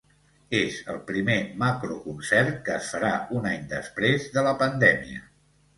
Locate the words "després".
3.79-4.29